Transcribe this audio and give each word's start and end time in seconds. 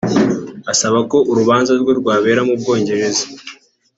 asaba 0.71 0.99
ko 1.11 1.17
urubanza 1.31 1.71
rwe 1.81 1.91
rwabera 1.99 2.41
mu 2.47 2.53
Bwongereza 2.59 3.23